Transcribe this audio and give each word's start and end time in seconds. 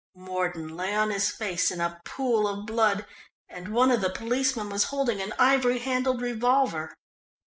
Mordon 0.15 0.75
lay 0.75 0.95
on 0.95 1.11
his 1.11 1.29
face 1.29 1.69
in 1.69 1.79
a 1.79 2.01
pool 2.05 2.47
of 2.47 2.65
blood, 2.65 3.05
and 3.47 3.67
one 3.71 3.91
of 3.91 4.01
the 4.01 4.09
policemen 4.09 4.67
was 4.67 4.85
holding 4.85 5.21
an 5.21 5.31
ivory 5.37 5.77
handled 5.77 6.23
revolver. 6.23 6.95